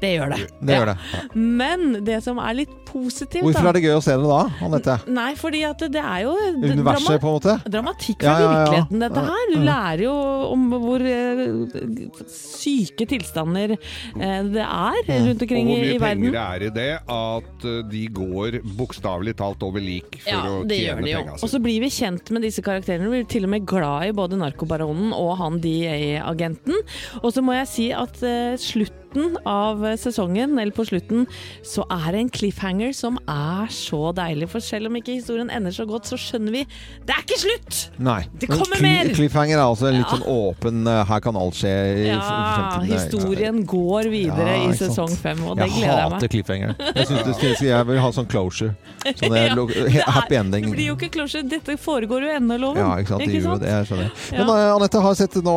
[0.00, 0.38] Det gjør det.
[0.60, 0.96] Det gjør det.
[1.34, 4.40] Men det som er litt positivt Hvorfor da er det gøy å se det da,
[4.66, 4.96] Anette?
[5.12, 7.54] Nei, fordi at det er jo Universet, drama- på en måte?
[7.72, 8.58] Dramatikk Ja, fra ja, ja.
[8.60, 9.46] virkeligheten, dette her.
[9.52, 10.14] Du lærer jo
[10.52, 15.96] om hvor uh, syke tilstander uh, det er rundt omkring i verden.
[15.96, 19.82] og hvor mye penger det er i det at eh, de går bokstavelig talt over
[19.82, 21.24] lik for Ja, å tjene de jo.
[21.40, 23.08] Og så blir vi kjent med disse karakterene.
[23.10, 26.76] Vi blir til og med glad i både narkobaronen og han DA-agenten.
[27.22, 29.05] Og så må jeg si at uh, slutten
[29.46, 31.26] av sesongen, eller på slutten,
[31.64, 34.48] så er det en cliffhanger som er så deilig.
[34.52, 36.64] For selv om ikke historien ender så godt, så skjønner vi
[37.06, 37.78] det er ikke slutt!
[38.02, 38.18] Nei.
[38.40, 39.08] Det kommer mer!
[39.16, 40.16] Cliffhanger er altså en litt Ja.
[40.16, 45.12] sånn åpen eh, Her kan alt skje i Ja, historien går videre Ja, i sesong
[45.16, 46.74] fem, og det jeg gleder jeg hater cliffhanger.
[46.96, 48.74] Jeg, synes det jeg vil ha sånn closure.
[49.06, 50.66] Sånn Ja, er- happy ending.
[50.68, 52.82] Det blir jo ikke closure, dette foregår jo ennå, loven.
[52.82, 53.24] Ja, ikke sant.
[53.24, 54.10] Det gjør det, jeg skjønner.
[54.36, 55.56] Men eh, Anette har sett nå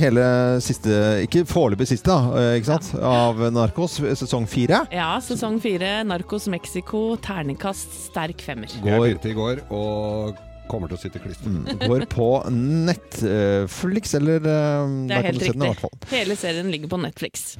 [0.00, 0.24] hele
[0.64, 2.77] siste Ikke foreløpig siste, da, eh, ikke sant?
[3.02, 4.82] Av Narkos, sesong fire.
[4.94, 8.70] Ja, sesong fire, Narcos Mexico, terningkast sterk femmer.
[8.84, 11.48] Jeg begynte i går og kommer til å sitte klister.
[11.48, 15.92] Mm, Går på Netflix, eller eh, Det er helt riktig.
[16.12, 17.54] Hele serien ligger på Netflix.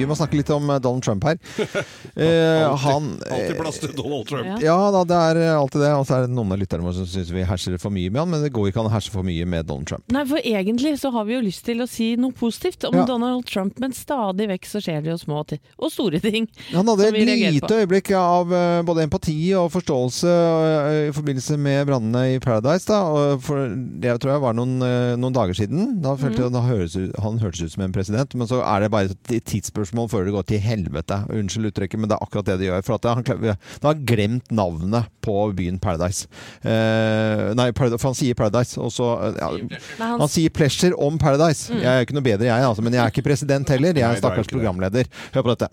[0.00, 1.40] Vi må snakke litt om eh, Donald Trump her.
[2.20, 4.62] Eh, han Alltid plass til Donald Trump.
[4.64, 5.90] Ja da, det er eh, alltid det.
[5.96, 8.20] Og så er det noen av lytterne våre som syns vi herser for mye med
[8.22, 10.04] han, men det går ikke an å herse for mye med Donald Trump.
[10.12, 13.06] Nei, for egentlig så har vi jo lyst til å si noe positivt om Ja.
[13.08, 16.48] Donald Trump, men stadig vekk så skjer det jo små og store ting.
[16.74, 21.88] Han hadde et lite øyeblikk av eh, både empati og forståelse eh, i forbindelse med
[21.88, 22.84] brannene i Paradise.
[22.90, 23.38] Da.
[23.40, 25.94] For det tror jeg var noen, eh, noen dager siden.
[26.04, 26.46] Da følte mm.
[26.48, 29.46] jeg da høres, Han hørtes ut som en president, men så er det bare et
[29.48, 31.16] tidsspørsmål før det går til helvete.
[31.30, 32.82] Unnskyld uttrykket, men det er akkurat det det gjør.
[32.86, 36.28] For at han, han har glemt navnet på byen Paradise.
[36.62, 39.50] Eh, nei, Paradise, for han sier Paradise, og så eh, ja,
[39.98, 41.72] han- Han sier Pleasure om Paradise.
[41.72, 41.80] Mm.
[41.82, 43.92] Jeg er ikke noe bedre, jeg, altså, men jeg er ikke president heller.
[43.94, 45.04] Jeg er stakkars programleder.
[45.34, 45.68] Hør på dette.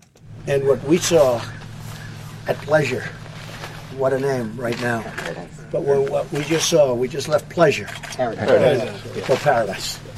[0.48, 1.40] And what we saw
[2.48, 3.04] at Pleasure,
[3.98, 5.02] what a name right now.
[5.70, 7.86] But what we just saw, we just left Pleasure.
[8.16, 8.88] Paradise.
[9.26, 9.38] For Paradise.
[9.38, 10.17] At Paradise is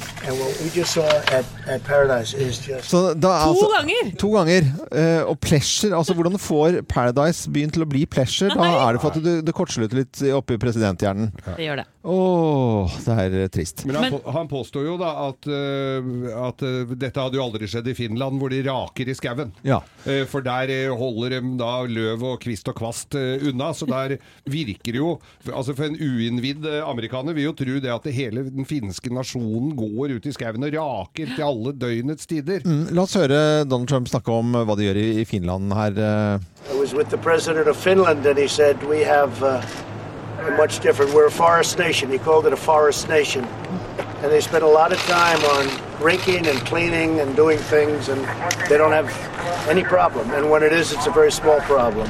[2.37, 2.67] just...
[2.89, 4.11] Så da, er To altså, ganger!
[4.21, 4.67] To ganger.
[4.91, 8.53] Uh, og pleasure, altså hvordan får Paradise byen til å bli pleasure?
[8.53, 11.31] Da er det for at du, det kortslutter litt oppi presidenthjernen.
[11.45, 11.87] Det gjør det.
[12.01, 13.83] Åh, det er eh, trist.
[13.85, 17.91] Men han, han påstår jo da at, uh, at uh, dette hadde jo aldri skjedd
[17.91, 19.51] i Finland, hvor de raker i skauen.
[19.65, 19.81] Ja.
[20.07, 23.69] Uh, for der holder de da løv og kvist og kvast unna.
[23.77, 24.17] Så der
[24.49, 25.11] virker jo
[25.51, 29.73] Altså For en uinnvidd amerikaner vil jo tro det at det hele den finske nasjonen
[29.77, 32.61] går ut i skauen og raker til alle døgnets tider.
[32.65, 35.73] Mm, la oss høre Donald Trump snakke om eh, hva de gjør i, i Finland
[35.77, 35.91] her.
[35.97, 36.49] eh.
[36.71, 39.61] I was with the president of Finland, and he said we have uh,
[40.47, 41.13] a much different.
[41.13, 42.09] We're a forest nation.
[42.11, 43.45] He called it a forest nation,
[44.23, 45.65] and they spend a lot of time on
[46.03, 48.21] raking and cleaning and doing things, and
[48.69, 49.09] they don't have
[49.69, 50.31] any problem.
[50.31, 52.09] And when it is, it's a very small problem.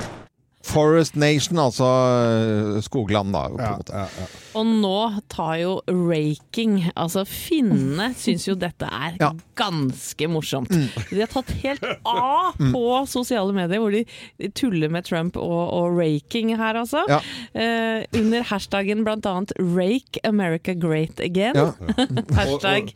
[0.64, 3.48] Forest Nation, altså eh, skogland, da.
[3.50, 4.28] På ja, måte.
[4.60, 4.98] Og nå
[5.32, 9.18] tar jo raking Altså, finnene syns jo dette er
[9.58, 10.72] ganske morsomt.
[11.10, 12.72] De har tatt helt av Mm.
[12.74, 17.04] på sosiale medier, hvor de tuller med Trump og, og raking her, altså.
[17.10, 17.20] Ja.
[17.54, 21.56] Eh, under hashtaggen annet 'Rake America Great Again'.
[21.56, 21.72] Ja.
[22.38, 22.94] hashtag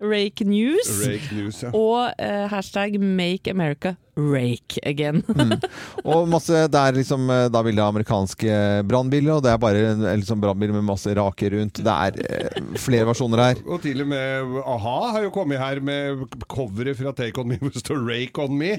[0.00, 1.06] Rake News.
[1.06, 1.70] Rake News, ja.
[1.72, 5.22] Og uh, hashtag 'Make America rake again.
[5.34, 5.58] Mm.
[6.04, 8.54] Og masse, det er liksom eh, da bilde av amerikanske
[8.88, 11.80] brannbiler, og det er bare liksom brannbil med masse raker rundt.
[11.84, 13.60] Det er eh, flere versjoner her.
[13.66, 17.58] Og til og med a-ha har jo kommet her med coveret fra Take On Me
[17.62, 18.78] hvor det står 'Rake On Me'.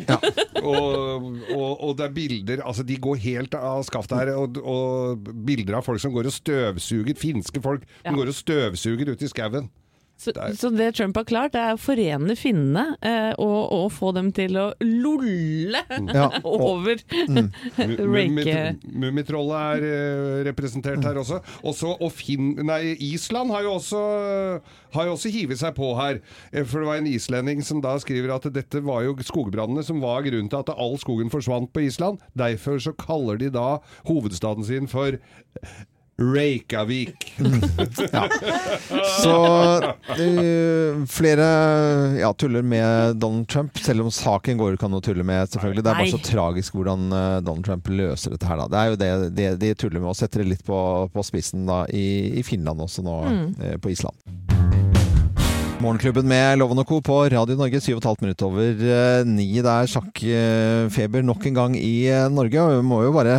[0.64, 4.34] og, og, og det er bilder Altså, de går helt av skaftet her.
[4.40, 7.16] Og, og bilder av folk som går og støvsuger.
[7.20, 8.18] Finske folk som Ja.
[8.22, 9.70] går og støvsuger ute i skauen.
[10.18, 14.14] Så, så det Trump har klart, det er å forene finnene eh, og, og få
[14.16, 15.82] dem til å lolle
[16.16, 17.50] Ja, og- over Mm.
[18.16, 18.56] rake...
[18.96, 21.42] Mummitrollet er eh, representert her også.
[21.68, 24.02] også og Finn, nei, Island har jo også,
[24.96, 26.22] har jo også hivet seg på her.
[26.52, 30.00] Eh, For det var en islending som da skriver at dette var jo skogbrannene som
[30.04, 32.24] var grunnen til at all skogen forsvant på Island.
[32.40, 33.68] Derfor så kaller de da
[34.08, 35.20] hovedstaden sin for
[36.22, 37.34] Reykjavik.
[38.12, 38.28] Ja.
[39.22, 41.46] Så uh, flere
[42.20, 45.84] ja, tuller med Donald Trump, selv om saken går ikke an å tulle med, selvfølgelig.
[45.86, 48.68] Det er bare så tragisk hvordan eh, Donald Trump løser dette her, da.
[48.72, 50.80] Det er jo det de, de tuller med, og setter det litt på,
[51.14, 52.06] på spissen da, i,
[52.40, 53.46] i Finland også nå, Mm.
[53.64, 54.16] eh, på Island.
[55.86, 56.98] Morgenklubben med Loven og Co.
[57.06, 59.46] på Radio Norge, 7,5 minutter over eh, ni.
[59.62, 62.58] Det er sjakkfeber nok en gang i eh, Norge.
[62.58, 63.36] og Vi må jo bare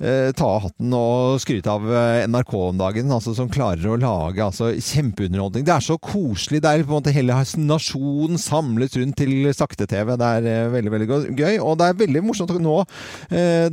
[0.00, 1.84] eh, ta av hatten og skryte av
[2.26, 5.62] NRK om dagen, altså, som klarer å lage altså, kjempeunderholdning.
[5.68, 6.58] Det er så koselig.
[6.64, 7.36] Det er på en måte hele
[7.68, 10.16] nasjonen samlet rundt til sakte-TV.
[10.18, 11.60] Det er veldig veldig gøy.
[11.60, 12.80] Og det er veldig morsomt å nå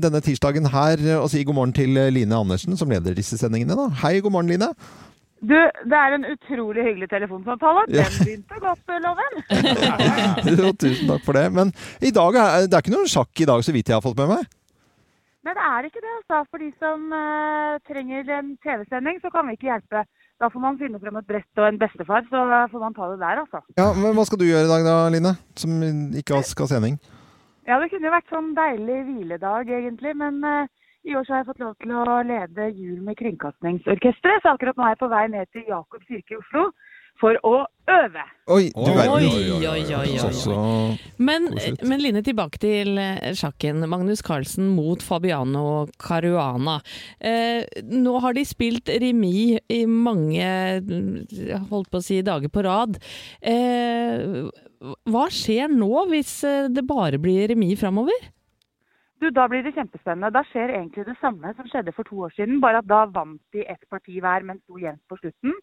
[0.03, 3.79] denne tirsdagen her og si god morgen til Line Andersen, som leder disse sendingene.
[3.79, 3.89] Da.
[4.03, 4.69] Hei, god morgen, Line.
[5.43, 5.55] Du,
[5.91, 7.81] det er en utrolig hyggelig telefonsamtale.
[7.91, 9.39] Den begynte godt, Loven.
[10.55, 11.49] Jo, tusen takk for det.
[11.51, 14.05] Men i dag er, det er ikke noen sjakk i dag, så vidt jeg har
[14.05, 14.45] fått med meg.
[15.43, 16.37] Nei, det er ikke det, altså.
[16.47, 20.05] For de som uh, trenger en TV-sending, så kan vi ikke hjelpe.
[20.39, 23.19] Da får man finne frem et brett og en bestefar, så får man ta det
[23.19, 23.59] der, altså.
[23.75, 25.35] Ja, men Hva skal du gjøre i dag da, Line?
[25.59, 25.75] Som
[26.15, 26.95] ikke har- skal ha sending?
[27.67, 30.15] Ja, det kunne jo vært sånn deilig hviledag, egentlig.
[30.19, 30.71] Men eh,
[31.03, 34.43] i år så har jeg fått lov til å lede jul med Kringkastingsorkesteret.
[34.43, 36.69] Så akkurat nå er jeg på vei ned til Jakob kirke i Oslo
[37.21, 37.53] for å
[37.93, 38.23] øve.
[38.51, 39.11] Oi, du verden.
[39.13, 39.27] oi,
[39.69, 40.15] oi, oi,
[40.49, 40.95] oi.
[41.21, 41.47] Men,
[41.85, 43.83] men Line, tilbake til eh, sjakken.
[43.91, 46.79] Magnus Carlsen mot Fabiano Caruana.
[47.19, 50.49] Eh, nå har de spilt remis i mange
[50.83, 52.99] mm, holdt på å si, dager på rad.
[53.39, 54.47] Eh,
[55.07, 58.31] hva skjer nå, hvis eh, det bare blir remis framover?
[59.23, 60.33] Du, Da blir det kjempespennende.
[60.35, 63.39] Da skjer egentlig det samme som skjedde for to år siden, bare at da vant
[63.55, 65.53] de ett parti hver, men sto jevnt på slutten.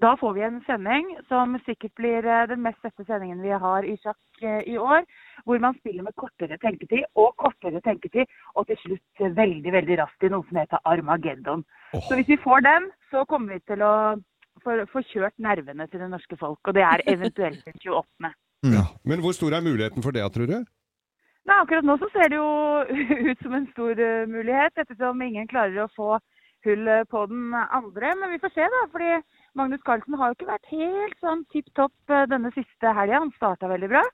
[0.00, 3.84] Da får vi en sending som sikkert blir eh, den mest sette sendingen vi har
[3.86, 5.04] i sjakk eh, i år,
[5.44, 10.24] hvor man spiller med kortere tenketid og kortere tenketid, og til slutt veldig veldig raskt
[10.24, 11.62] i noe som heter Armageddon.
[12.08, 13.94] Så hvis vi får den, så kommer vi til å
[14.64, 18.32] få kjørt nervene til det norske folk, og det er eventuelt den 28.
[18.72, 18.88] Ja.
[19.04, 20.58] Men hvor stor er muligheten for det, tror du?
[21.44, 22.48] Nei, akkurat nå så ser det jo
[23.30, 26.16] ut som en stor eh, mulighet, ettersom ingen klarer å få
[26.64, 28.14] hull eh, på den andre.
[28.20, 28.84] Men vi får se, da.
[28.94, 29.18] fordi
[29.60, 33.20] Magnus Carlsen har jo ikke vært helt sånn tipp topp eh, denne siste helga.
[33.20, 34.04] Han starta veldig bra.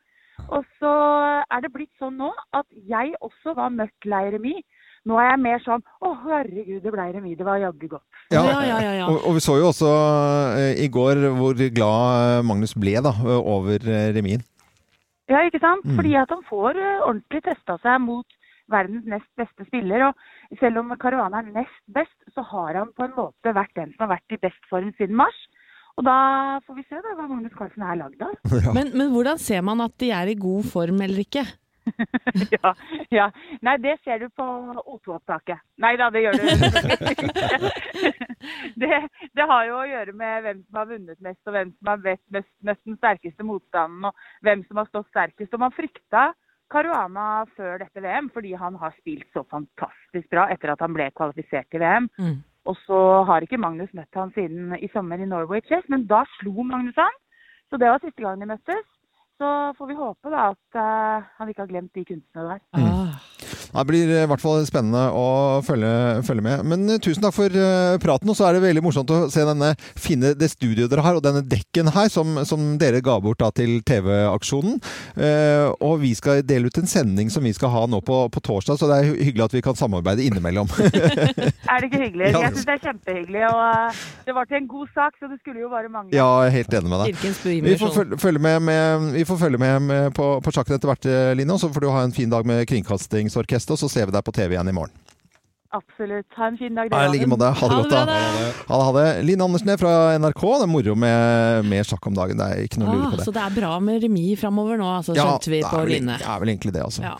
[0.50, 0.90] Og så
[1.52, 4.66] er det blitt sånn nå at jeg også var mørkt lei remis.
[5.06, 7.38] Nå er jeg mer sånn å herregud, det ble remis.
[7.38, 8.04] Det var jaggu godt.
[8.34, 8.42] Ja,
[9.06, 9.92] Og, og vi så jo også
[10.76, 14.42] i går hvor glad Magnus ble da, over remien.
[15.30, 15.86] Ja, ikke sant?
[15.86, 15.96] Mm.
[15.98, 18.38] Fordi at han får eh, ordentlig testa seg mot
[18.70, 20.08] verdens nest beste spiller.
[20.10, 23.94] Og selv om Caruana er nest best, så har han på en måte vært den
[23.94, 25.38] som har vært i best form siden mars.
[25.98, 26.16] Og da
[26.64, 28.36] får vi se da hva Magnus Carlsen er lagd av.
[28.76, 31.44] Men, men hvordan ser man at de er i god form eller ikke?
[32.56, 32.72] ja,
[33.14, 33.26] ja.
[33.66, 34.44] Nei, det ser du på
[34.80, 35.58] O2-opptaket.
[35.82, 36.44] Nei da, det gjør du
[38.82, 39.00] det,
[39.36, 41.98] det har jo å gjøre med hvem som har vunnet mest, og hvem som har
[42.04, 42.26] mest,
[42.66, 44.14] mest, den sterkeste motstanden, og
[44.46, 45.54] hvem som har stått sterkest.
[45.54, 46.22] Og man frykta
[46.70, 47.26] Caruana
[47.56, 51.68] før dette VM, fordi han har spilt så fantastisk bra etter at han ble kvalifisert
[51.72, 52.06] til VM.
[52.68, 56.22] Og så har ikke Magnus møtt han siden i sommer i Norway Chess, men da
[56.38, 57.16] slo Magnus han.
[57.70, 58.86] Så det var siste gang de møttes.
[59.40, 62.60] Så får vi håpe da at eh, han ikke har glemt de kunstene der.
[63.70, 65.92] Det blir i hvert fall spennende å følge,
[66.26, 66.64] følge med.
[66.70, 68.30] Men eh, tusen takk for eh, praten.
[68.30, 71.24] Og så er det veldig morsomt å se denne fine, det studioet dere har, og
[71.24, 74.80] denne dekken her som, som dere ga bort da, til TV-aksjonen.
[75.16, 78.44] Eh, og vi skal dele ut en sending som vi skal ha nå på, på
[78.46, 80.70] torsdag, så det er hyggelig at vi kan samarbeide innimellom.
[81.70, 82.32] Er det ikke hyggelig?
[82.34, 83.42] Jeg syns det er kjempehyggelig.
[83.50, 86.14] Og eh, det var til en god sak, så det skulle jo bare mangle.
[86.16, 87.64] Ja, jeg er helt enig med deg.
[87.70, 90.90] Vi får følge, følge med, med, vi får følge med, med på, på sjakken etter
[90.90, 91.54] hvert, eh, Line.
[91.54, 92.64] Og så får du ha en fin dag med
[93.48, 94.92] Og så ser vi deg på TV igjen i morgen.
[95.70, 96.26] Absolutt.
[96.34, 97.46] Ha en fin dag, Ja, I like måte.
[97.54, 98.00] Ha det godt, da.
[98.02, 99.24] Ha det, ha det.
[99.24, 100.40] Line Andersen er fra NRK.
[100.42, 102.36] Det er moro med, med sjakk om dagen.
[102.40, 103.26] Det er ikke noe å lure Ah, på det.
[103.28, 106.26] så det er bra med remis framover nå, altså, Ja, vi på vel- Ja, Det
[106.26, 107.02] er vel egentlig det, altså.
[107.06, 107.16] Ja.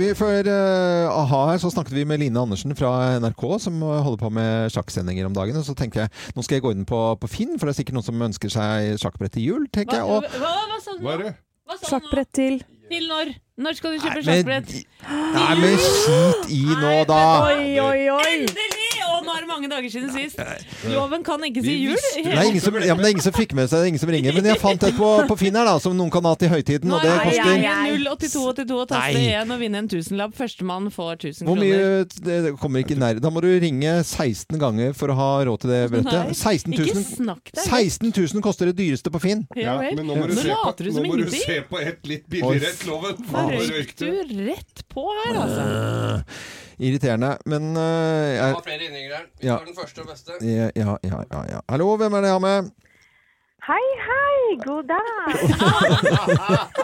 [0.00, 4.16] Vi, før uh, a-ha her så snakket vi med Line Andersen fra NRK, som holder
[4.22, 5.58] på med sjakksendinger om dagen.
[5.58, 7.80] Og så tenker jeg nå skal jeg gå inn på, på Finn, for det er
[7.82, 9.66] sikkert noen som ønsker seg sjakkbrett til jul.
[9.74, 10.06] tenker jeg.
[10.06, 11.34] Og, Hva, hva sa du nå?
[11.66, 11.90] Hva sa du nå?
[11.90, 13.28] Sjakkbrett til Til når?
[13.56, 14.72] Når skal du kjøpe sjakkbrett?
[15.34, 17.22] nei, men skit i nå, da!
[17.46, 18.30] Oi, oi, oi!
[18.32, 18.89] Endelig!
[19.30, 20.40] Nå er det mange dager siden sist.
[20.90, 21.96] Loven kan ikke si jul.
[22.16, 23.90] Det er, ingen som, ja, men det er ingen som fikk med seg det, er
[23.92, 24.34] ingen som ringer.
[24.34, 26.90] Men jeg fant et på, på Finn her, da, som noen kan ha til høytiden,
[26.90, 27.62] og det koster
[28.10, 29.28] 08282 og taste Nei.
[29.38, 30.34] 1 og vinne en tusenlapp.
[30.40, 31.70] Førstemann får 1000 Hvor kroner.
[31.70, 33.20] mye det kommer ikke nær.
[33.22, 36.32] Da må du ringe 16 ganger for å ha råd til det brettet.
[36.32, 39.46] Nei, 16 ikke 000, snakk deg 16 000 koster det dyreste på Finn.
[39.58, 39.94] Ja vel.
[39.98, 41.46] Men nå må du, Nå se på, later du som nå må du ingenting.
[41.46, 43.22] se på et litt billigere et, Loven.
[43.30, 45.68] Da Nå røyk røyk du rett på her, altså.
[46.80, 49.18] Irriterende, men uh, jeg, har flere innringere.
[49.40, 49.56] Vi Ja.
[49.58, 50.32] tar den første og beste.
[50.40, 51.60] ja, ja, ja, ja.
[51.68, 52.70] Hallo, hvem er det jeg har med?
[53.68, 54.56] Hei, hei!
[54.64, 55.26] God dag!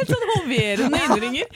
[0.00, 1.46] En sånn hoverende innringer.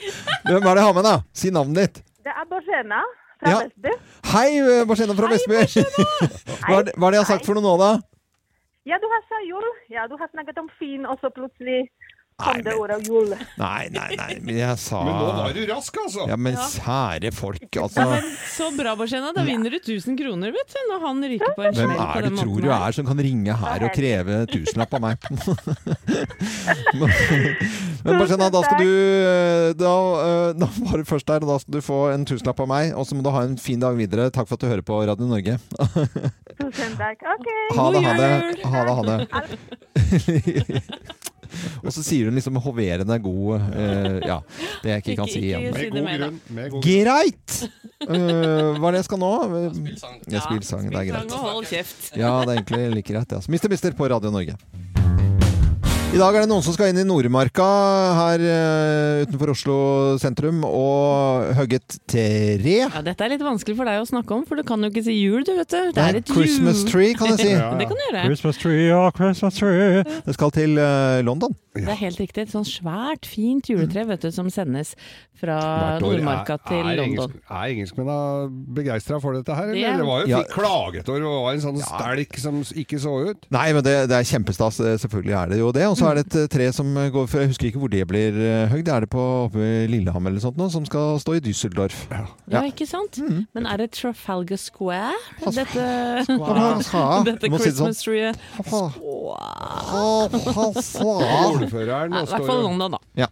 [0.47, 1.15] Hvem er det jeg har med, da?
[1.35, 1.99] Si navnet ditt.
[2.25, 3.01] Det er Borzena
[3.41, 3.57] fra Ja.
[3.65, 3.91] Vestby.
[4.31, 5.59] Hei, øh, Barsena fra Vestby.
[6.65, 7.91] Hva, er det- hva er det jeg har sagt for noe nå, da?
[8.87, 9.67] Ja, du har sagt jul.
[9.91, 11.89] Ja, du har snakket om fin, og så plutselig
[12.35, 13.29] kom men.
[13.57, 16.25] Nei, nei, nei, men jeg sa Men nå var du rask, altså.
[16.27, 16.65] Ja, men Ja.
[16.67, 18.01] sære folk, Ja, altså.
[18.11, 19.31] men så bra, Barsena.
[19.33, 20.79] Da vinner du 1000 kroner, vet du.
[20.91, 23.05] Når han ryker på en Hvem smell på er det du tror du er som
[23.07, 25.17] kan ringe her og kreve tusenlapp av meg?
[28.05, 28.91] Men Barsena, da skal du
[29.79, 29.93] da,
[30.25, 32.91] øh, da var du først der, og da skal du få en tusenlapp av meg.
[32.99, 34.27] Og så må du ha en fin dag videre.
[34.29, 35.55] Takk for at du hører på Radio Norge.
[36.59, 37.17] Tusen takk.
[37.23, 37.47] OK.
[37.79, 38.31] Ha det, ha det.
[38.65, 39.19] Ha det, ha det.
[41.83, 44.39] Og så sier hun liksom hoverende god uh, Ja,
[44.83, 45.67] det jeg ikke kan si igjen.
[45.73, 46.39] Med god grunn.
[46.59, 47.03] Med god grunn.
[47.05, 47.57] Greit!
[48.05, 49.31] Uh, hva er det jeg skal nå?
[50.31, 50.89] Ja, spill sang.
[50.89, 51.35] Det er Sang greit.
[51.37, 52.11] og hold kjeft.
[52.19, 53.29] Ja, det er egentlig like greit.
[53.29, 53.51] det, Altså.
[53.55, 54.57] Mister Mister på Radio Norge.
[56.15, 57.63] I dag er det noen som skal inn i Nordmarka
[58.15, 59.73] her eh, utenfor Oslo
[60.21, 62.77] sentrum og hogge et tre.
[62.85, 65.03] Ja, dette er litt vanskelig for deg å snakke om, for du kan jo ikke
[65.03, 65.91] si jul, du, vet du.
[65.91, 67.51] Det er et Christmas jul- tree, kan jeg si.
[67.81, 68.23] det kan du gjøre.
[68.29, 70.05] Christmas tree, ja, Christmas tree.
[70.29, 71.51] Det skal til eh, London.
[71.75, 72.45] Det er helt riktig.
[72.47, 74.93] Et sånn svært, fint juletre vet du, som sendes
[75.35, 77.33] fra Nordmarka til er, London.
[77.35, 79.67] engelsk, er engelskmennene begeistra for dette her?
[79.73, 79.81] Det Eller?
[79.83, 79.97] Yeah.
[79.99, 80.43] Det var jo Ja.
[80.53, 83.45] klaget over, det var en sånn stelk som ikke så ut.
[83.51, 84.79] Nei, men det, det er kjempestas.
[84.79, 85.83] eh, Selvfølgelig er det jo det.
[85.91, 88.07] Og så er det et eh, tre som går for Jeg husker ikke hvor det
[88.07, 88.31] blir
[88.71, 92.05] høyt, det Er det på oppe Lillehammer eller sånt nå, som skal stå i Düsseldorf?
[92.47, 93.19] Ja, ikke sant?
[93.53, 95.11] Men er det Trafalgar Square?
[95.43, 97.23] Dette, Square.
[97.29, 97.71] dette Må si
[102.09, 102.99] Nei, I hvert fall London, da.
[103.13, 103.29] Ja.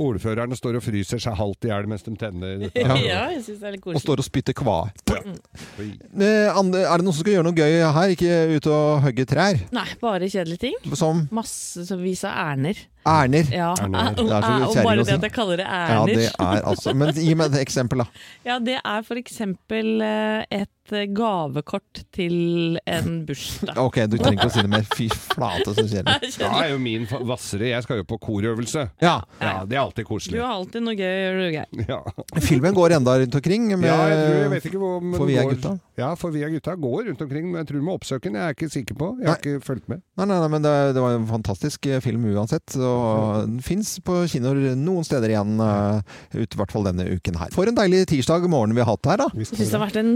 [0.00, 3.60] Ordførerne står og fryser seg halvt i hjel mens de tenner Ja, Ja, jeg synes
[3.60, 4.78] det er litt Og står og spytter kva.
[5.10, 8.14] Eh, Er det noen som skal gjøre noe gøy her?
[8.14, 9.60] Ikke ut og hogge trær?
[9.74, 10.96] Nei, bare kjedelige ting.
[10.96, 12.80] Som Massevis av ærner.
[13.08, 13.48] Erner.
[13.48, 14.10] Ja, Erner.
[14.20, 17.14] og, Det er og bare det at jeg kaller det Ja, det er altså Men
[17.16, 18.08] gi meg et eksempel, da.
[18.48, 23.78] Ja, det er for eksempel eh, et eh, gavekort til en bursdag.
[23.80, 24.86] Ok, du trenger ikke å si det mer.
[24.96, 26.32] Fy flate, så kjedelig.
[26.40, 27.70] Da er jo min vassere.
[27.70, 28.88] Jeg skal jo på korøvelse.
[29.02, 29.16] Ja.
[29.40, 31.68] Ja, Det er alltid Du har alltid noe gøy gjør du, Geir.
[31.90, 32.00] Ja.
[32.44, 33.68] Filmen går enda rundt omkring.
[33.74, 35.74] Med, ja, jeg tror jeg vet ikke hvor For vi er gutta.
[36.00, 38.38] Ja, for vi er gutta går rundt omkring, men jeg tror med oppsøken.
[38.38, 39.10] Jeg er ikke sikker på.
[39.20, 40.02] Jeg har ikke fulgt med.
[40.20, 42.76] Nei, nei, nei, men det, det var en fantastisk eh, film uansett.
[42.78, 46.00] Og den fins på kinoer noen steder igjen, uh,
[46.36, 47.50] ut i hvert fall denne uken her.
[47.56, 49.28] For en deilig tirsdag morgen vi har hatt her, da.
[49.36, 50.14] Jeg syns det har vært en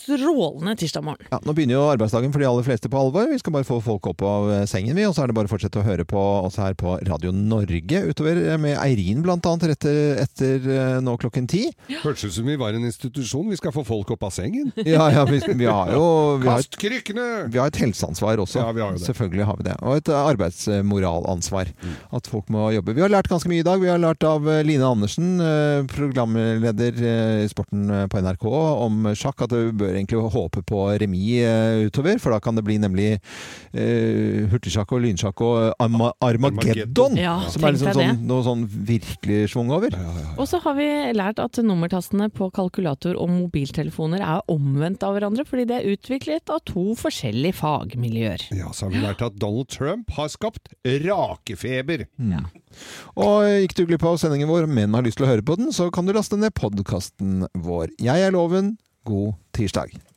[0.00, 1.26] strålende tirsdag morgen.
[1.30, 3.28] Ja, nå begynner jo arbeidsdagen for de aller fleste på alvor.
[3.30, 5.06] Vi skal bare få folk opp av eh, sengen, vi.
[5.08, 8.02] Og så er det bare å fortsette å høre på oss her på Radio Norge
[8.08, 11.66] utover, eh, med Eirin blant annet etter, eh, nå klokken ti.
[12.02, 13.50] Hørtes ut som vi var en institusjon.
[13.52, 14.72] Vi skal få folk opp av sengen.
[14.90, 16.04] Ja, ja, vi, vi har jo
[16.40, 17.26] vi har, Kast krykkene!
[17.52, 18.62] vi har et helseansvar også.
[18.62, 19.06] Ja, vi har jo det.
[19.08, 19.76] Selvfølgelig har vi det.
[19.84, 21.72] Og et arbeidsmoralansvar.
[22.16, 22.94] At folk må jobbe.
[22.96, 23.80] Vi har lært ganske mye i dag.
[23.82, 25.38] Vi har lært av Line Andersen,
[25.90, 26.98] programleder
[27.44, 28.46] i Sporten på NRK,
[28.86, 32.18] om sjakk at du bør egentlig håpe på remis eh, utover.
[32.22, 37.18] For da kan det bli nemlig uh, hurtigsjakk og lynsjakk og Arma Armageddon.
[37.20, 39.94] Ja, som er liksom sånn, noe sånn virkelig schwung over.
[40.36, 45.46] Og så har vi lært at nummertastene på kalkulator og mobiltelefoner er omvendt av hverandre,
[45.48, 48.48] fordi det er utviklet av to forskjellige fagmiljøer.
[48.56, 52.06] Ja, så har vi lært at Donald Trump har skapt rakefeber.
[53.18, 55.72] Og gikk du glipp av sendingen vår, men har lyst til å høre på den,
[55.74, 57.90] så kan du laste ned podkasten vår.
[58.02, 58.76] Jeg er Loven.
[59.04, 60.09] God tirsdag.